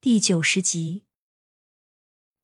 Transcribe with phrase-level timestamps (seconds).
[0.00, 1.04] 第九十集，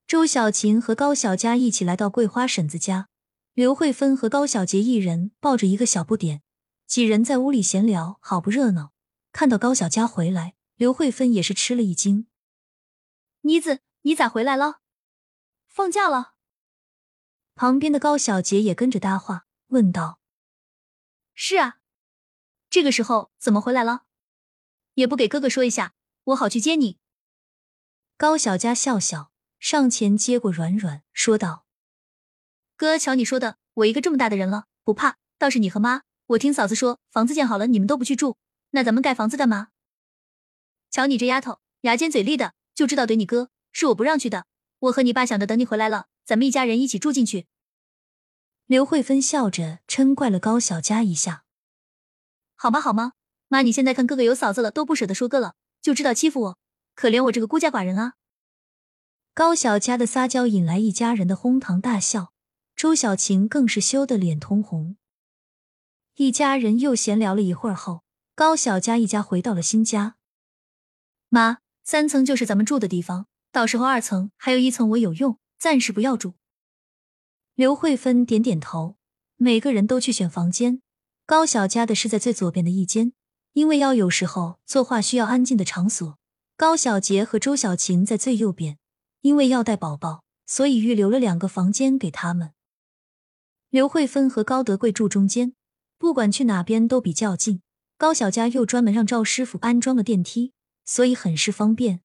[0.08, 3.08] 周小琴和高小佳一起来到桂花婶子家，
[3.52, 6.42] 刘慧芬和高小杰一人抱着一个小不点，
[6.88, 8.92] 几人在屋里闲聊，好不热闹。
[9.30, 12.26] 看到高小佳回来，刘慧芬也是吃了一惊
[13.42, 14.80] ：“妮子，你咋回来了？
[15.68, 16.34] 放假了？”
[17.54, 20.18] 旁边的高小杰也跟着搭话，问道
[21.34, 21.78] ：“是啊，
[22.68, 24.06] 这个时候怎么回来了？
[24.94, 25.94] 也不给哥哥说一下，
[26.24, 26.98] 我好去接你。”
[28.16, 31.64] 高小佳笑笑，上前接过软软，说道
[32.76, 35.16] ：“哥，瞧你说的，我一个这么大的人了，不怕。
[35.36, 38.36] 倒是你和妈，我听嫂子说，房子建好了，你们都不去住，
[38.70, 39.68] 那咱们盖房子干嘛？
[40.92, 43.50] 瞧你这丫头，牙尖嘴利的，就知道怼你哥。
[43.72, 44.46] 是我不让去的，
[44.78, 47.48] 我和你爸想着等你回来了，咱们一家人一起住进去。”
[48.66, 51.44] 刘慧芬笑着嗔怪了高小佳一下
[52.54, 52.80] ：“好吗？
[52.80, 53.14] 好吗？
[53.48, 56.58] 妈，你现在看哥哥有嫂子了，都不舍得说哥了，就知道欺负我。”
[56.94, 58.14] 可怜我这个孤家寡人啊！
[59.34, 62.32] 高小佳的撒娇引来一家人的哄堂大笑，
[62.76, 64.96] 周小晴更是羞得脸通红。
[66.14, 68.04] 一家人又闲聊了一会儿后，
[68.36, 70.14] 高小佳一家回到了新家。
[71.28, 76.34] 妈，三层就是咱们住的地方，到时候二层还有一层我有用，暂时不要住。
[77.54, 78.96] 刘慧芬点点头，
[79.36, 80.80] 每个人都去选房间。
[81.26, 83.12] 高小佳的是在最左边的一间，
[83.54, 86.18] 因为要有时候作画需要安静的场所。
[86.56, 88.78] 高小杰和周小琴在最右边，
[89.22, 92.52] 因为要带宝宝，所以预留了两个房间给他们。
[93.70, 95.54] 刘慧芬和高德贵住中间，
[95.98, 97.60] 不管去哪边都比较近。
[97.98, 100.52] 高小佳又专门让赵师傅安装了电梯，
[100.84, 102.02] 所以很是方便。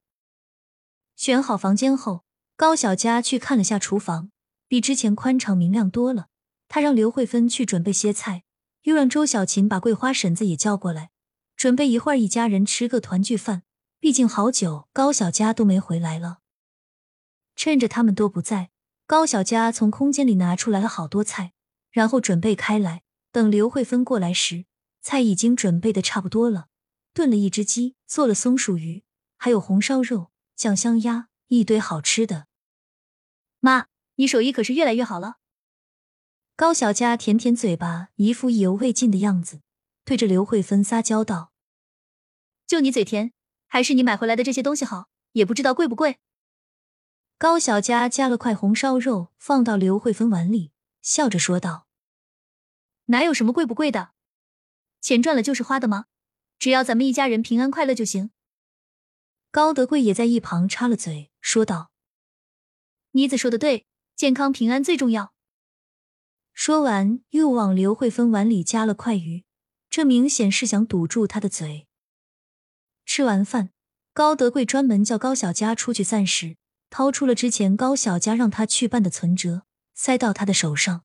[1.16, 2.24] 选好房间后，
[2.58, 4.32] 高小佳去看了下厨房，
[4.68, 6.26] 比之前宽敞明亮多了。
[6.68, 8.44] 他让刘慧芬去准备些菜，
[8.84, 11.12] 又让周小琴把桂花婶子也叫过来，
[11.56, 13.62] 准备一会儿一家人吃个团聚饭。
[14.00, 16.40] 毕竟好久高小佳都没回来了，
[17.56, 18.72] 趁着他们都不在，
[19.06, 21.52] 高小佳从空间里拿出来了好多菜，
[21.92, 23.04] 然后准备开来。
[23.32, 24.66] 等刘慧芬过来时，
[25.02, 26.70] 菜已经准备的差不多了，
[27.14, 29.04] 炖了一只鸡，做了松鼠鱼，
[29.38, 32.48] 还有红烧肉、酱香鸭，一堆好吃的。
[33.60, 35.40] 妈，你手艺可是越来越好了。
[36.56, 39.62] 高小佳舔舔嘴巴，一副意犹未尽的样子，
[40.06, 41.52] 对着刘慧芬撒娇道
[42.66, 43.34] ：“就你嘴甜。”
[43.70, 46.18] 还是你买回来的这些东西好，也不知道贵不贵。
[47.38, 51.88] 高小佳夹了块红烧肉放到刘慧芬碗里，笑着说道
[53.06, 54.12] ：“哪有什么贵不贵的，
[55.00, 56.06] 钱赚了就是花的吗？
[56.58, 58.32] 只要咱们一家人平安快乐就行。”
[59.52, 61.92] 高德贵也在一旁插了嘴，说道
[63.14, 65.34] ：“妮子说的对，健康平安最重要。”
[66.54, 69.46] 说完，又往刘慧芬碗里夹了块鱼，
[69.90, 71.88] 这明显是想堵住她的嘴。
[73.10, 73.72] 吃完饭，
[74.14, 76.58] 高德贵专门叫高小佳出去散时，
[76.92, 79.64] 掏出了之前高小佳让他去办的存折，
[79.96, 81.04] 塞到他的手上。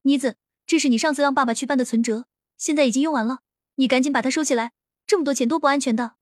[0.00, 2.24] 妮子，这是你上次让爸爸去办的存折，
[2.56, 3.40] 现在已经用完了，
[3.74, 4.72] 你赶紧把它收起来，
[5.06, 6.14] 这么多钱多不安全的。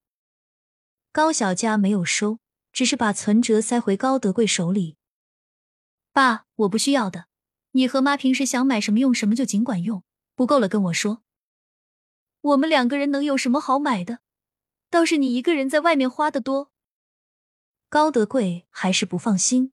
[1.12, 2.41] 高小佳没有收，
[2.72, 4.97] 只是把存折塞回高德贵手里。
[6.12, 7.26] 爸，我不需要的，
[7.71, 10.03] 你和妈平时想买什么用什么就尽管用，
[10.34, 11.22] 不够了跟我说。
[12.41, 14.19] 我们两个人能有什么好买的？
[14.89, 16.71] 倒是你一个人在外面花的多，
[17.89, 19.73] 高德贵还是不放心。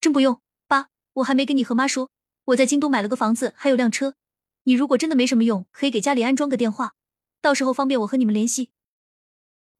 [0.00, 2.10] 真不用，爸，我还没跟你和妈说，
[2.46, 4.16] 我在京都买了个房子，还有辆车。
[4.64, 6.94] 你如果真的没什么用，可以给家里安装个电话，
[7.40, 8.70] 到时候方便我和你们联系。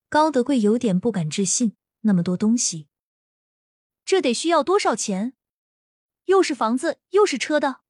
[0.09, 2.89] 高德贵有点不敢置信，那么多东西，
[4.05, 5.33] 这得需要多少钱？
[6.27, 7.81] 又是房子又是车的。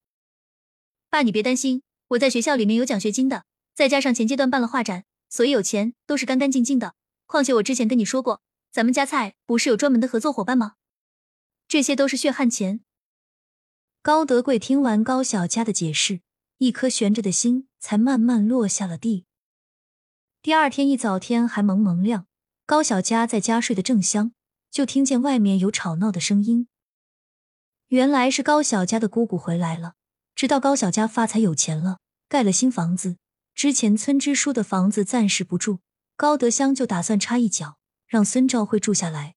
[1.10, 3.44] 爸，你别担心，我在学校里面有奖学金的，
[3.74, 5.04] 再加上前阶段办了画展。
[5.32, 6.94] 所以有钱都是干干净净的，
[7.24, 10.74] 况且我之前跟你说过，咱们家菜不是有专门的合作伙伴吗？
[11.66, 12.80] 这些都是血汗钱。
[14.02, 16.20] 高德贵听完高小佳的解释，
[16.58, 19.24] 一颗悬着的心才慢慢落下了地。
[20.42, 22.26] 第二天一早天还蒙蒙亮，
[22.66, 24.34] 高小佳在家睡得正香，
[24.70, 26.68] 就听见外面有吵闹的声音。
[27.88, 29.94] 原来是高小佳的姑姑回来了，
[30.34, 33.16] 知道高小佳发财有钱了，盖了新房子。
[33.54, 35.80] 之前村支书的房子暂时不住，
[36.16, 39.36] 高德香就打算插一脚，让孙兆辉住下来。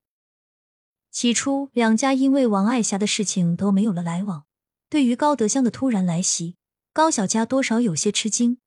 [1.12, 4.46] 起初两家因为王爱霞的事情都没有了来往，
[4.90, 6.58] 对于高德香的突然来袭，
[6.92, 8.58] 高小佳多少有些吃惊。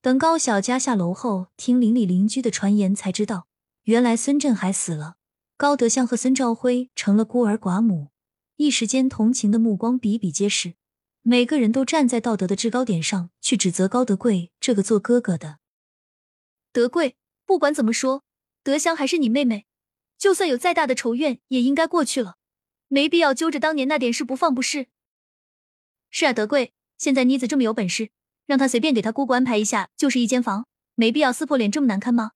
[0.00, 3.46] 等高小佳下楼后，听邻里邻居的传言，才知道
[3.84, 5.16] 原来孙振海死了，
[5.56, 8.08] 高德香和孙兆辉成了孤儿寡母，
[8.56, 10.74] 一时间同情的目光比比皆是。
[11.24, 15.60] 每个人都站在道德的制高点上去指责高德贵这个做哥哥的。
[16.72, 17.16] 德贵，
[17.46, 18.24] 不管怎么说，
[18.64, 19.66] 德香还是你妹妹，
[20.18, 22.38] 就算有再大的仇怨，也应该过去了，
[22.88, 24.88] 没必要揪着当年那点事不放，不是？
[26.10, 28.10] 是啊，德贵，现在妮子这么有本事，
[28.46, 30.66] 让她随便给她姑姑安排一下，就是一间房，
[30.96, 32.32] 没必要撕破脸这么难堪吗？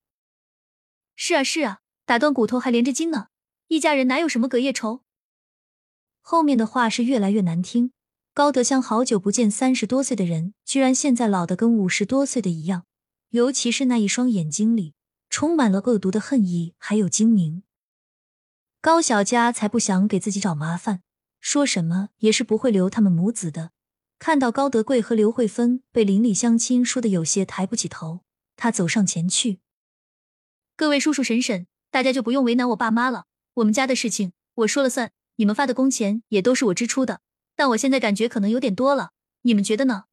[1.17, 3.31] 是啊，是啊，打断骨头还连着筋呢，
[3.67, 5.03] 一家人哪有什么隔夜仇？
[6.21, 7.91] 后面的话是越来越难听。
[8.37, 12.85] 高德香好久不见三十多岁的人，居然现在老的跟五十多岁的一样，
[13.31, 14.93] 尤其是那一双眼睛里
[15.31, 17.63] 充满了恶毒的恨意，还有精明。
[18.83, 21.01] 高小佳才不想给自己找麻烦，
[21.41, 23.71] 说什么也是不会留他们母子的。
[24.19, 28.21] 看到高德贵和刘慧芬被邻里乡亲说的有些抬不起头，
[28.55, 29.61] 他走上前去
[30.77, 33.25] ：“各位叔叔婶婶，大家就不用为难我爸妈了。
[33.55, 37.21] 我们家的事情我说了算，你们发的工钱也都是我支出的。”
[37.57, 39.13] 但我现在感觉可能有点多了，
[39.43, 40.05] 你们觉得呢？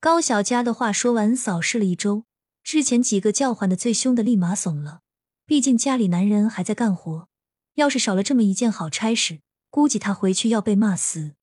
[0.00, 2.24] 高小佳的话说完，扫视了一周，
[2.64, 5.02] 之前几个叫唤的最凶的立马怂了。
[5.44, 7.28] 毕竟家里男人还在干活，
[7.74, 9.40] 要是少了这么一件好差事，
[9.70, 11.34] 估计他回去要被骂死。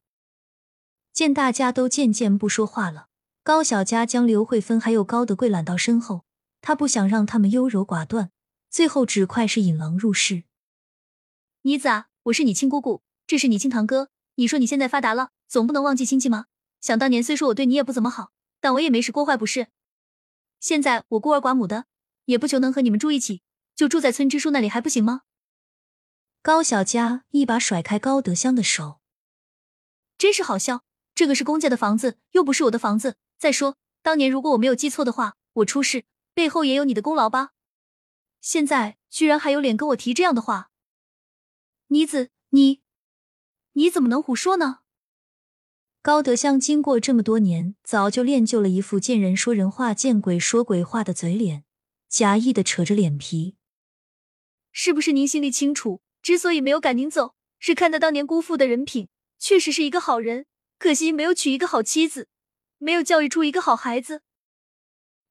[1.14, 3.08] 见大家都渐渐不说话了，
[3.44, 6.26] 高小佳将刘慧芬还有高德贵揽到身后，
[6.62, 8.32] 他不想让他们优柔寡断，
[8.70, 10.44] 最后只快是引狼入室。
[11.62, 14.10] 妮子啊，我是你亲姑姑，这是你亲堂哥。
[14.40, 16.46] 你说你现在发达了，总不能忘记亲戚吗？
[16.80, 18.32] 想当年虽说我对你也不怎么好，
[18.62, 19.68] 但我也没使过坏，不是？
[20.62, 21.88] 现在我孤儿寡母的，
[22.24, 23.42] 也不求能和你们住一起，
[23.76, 25.24] 就住在村支书那里还不行吗？
[26.42, 29.02] 高小佳一把甩开高德香的手，
[30.18, 30.86] 真是好笑。
[31.14, 33.18] 这个是公家的房子，又不是我的房子。
[33.38, 37.50] 再说当年如果我没有记错的话，我出事背后也有你的功劳吧？
[38.40, 40.70] 现在居然还有脸跟我提这样的话，
[41.88, 42.80] 妮子，你。
[43.74, 44.80] 你怎么能胡说呢？
[46.02, 51.66] 高德香经过这么多年，早就练就了一副见人说人话、见鬼说鬼话的嘴脸，
[52.08, 53.58] 假意的扯着脸皮。
[54.72, 56.02] 是不是您心里清楚？
[56.22, 60.46] 之所以没有赶您走，是看在当年辜负的人品，确实是一个好人，
[60.78, 62.30] 可惜没有娶一个好妻子，
[62.78, 64.22] 没有教育出一个好孩子。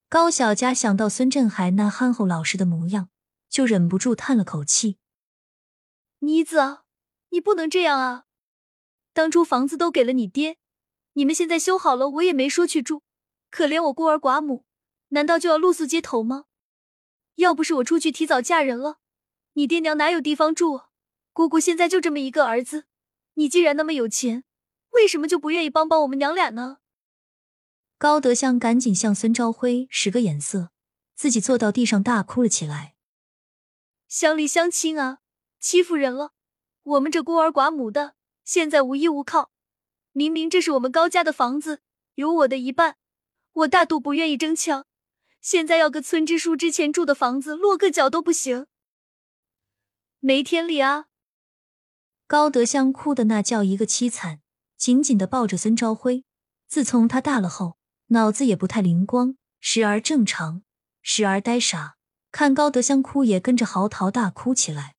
[0.08, 3.08] 高小佳想到孙振海那憨厚老实的模样，
[3.48, 4.98] 就忍不住叹了口气
[6.20, 6.78] ：“妮子，
[7.30, 8.24] 你不能这样啊！”
[9.18, 10.58] 当初房子都给了你爹，
[11.14, 13.02] 你们现在修好了，我也没说去住。
[13.50, 14.64] 可怜我孤儿寡母，
[15.08, 16.44] 难道就要露宿街头吗？
[17.34, 18.98] 要不是我出去提早嫁人了，
[19.54, 20.82] 你爹娘哪有地方住？
[21.32, 22.84] 姑姑现在就这么一个儿子，
[23.34, 24.44] 你既然那么有钱，
[24.90, 26.78] 为什么就不愿意帮帮我们娘俩呢？
[27.98, 30.70] 高德香赶紧向孙朝辉使个眼色，
[31.16, 32.94] 自己坐到地上大哭了起来。
[34.06, 35.18] 乡里乡亲啊，
[35.58, 36.34] 欺负人了！
[36.84, 38.14] 我们这孤儿寡母的。
[38.48, 39.50] 现在无依无靠，
[40.12, 41.82] 明明这是我们高家的房子，
[42.14, 42.96] 有我的一半，
[43.52, 44.86] 我大度不愿意争抢，
[45.42, 48.66] 现在要个村支书之前住的房子落个脚都不行，
[50.20, 51.08] 没天理啊！
[52.26, 54.40] 高德香哭的那叫一个凄惨，
[54.78, 56.24] 紧紧的抱着孙朝辉。
[56.66, 60.62] 自从他大了后，脑子也不太灵光，时而正常，
[61.02, 61.98] 时而呆傻，
[62.32, 64.94] 看高德香哭也跟着嚎啕大哭起来。